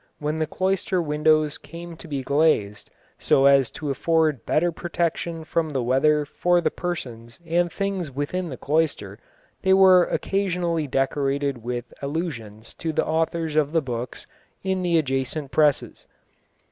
When 0.17 0.37
the 0.37 0.47
cloister 0.47 0.99
windows 0.99 1.59
came 1.59 1.95
to 1.97 2.07
be 2.07 2.23
glazed, 2.23 2.89
so 3.19 3.45
as 3.45 3.69
to 3.77 3.91
afford 3.91 4.47
better 4.47 4.71
protection 4.71 5.43
from 5.43 5.69
the 5.69 5.83
weather 5.83 6.25
for 6.25 6.59
the 6.59 6.71
persons 6.71 7.39
and 7.45 7.71
things 7.71 8.09
within 8.09 8.49
the 8.49 8.57
cloister, 8.57 9.19
they 9.61 9.73
were 9.75 10.05
occasionally 10.05 10.87
decorated 10.87 11.59
with 11.59 11.93
allusions 12.01 12.73
to 12.81 12.91
the 12.91 13.05
authors 13.05 13.55
of 13.55 13.73
the 13.73 13.81
books 13.83 14.25
in 14.63 14.81
the 14.81 14.97
adjacent 14.97 15.51
presses. 15.51 16.07